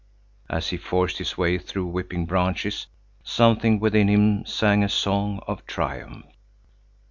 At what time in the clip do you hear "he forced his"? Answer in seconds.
0.69-1.37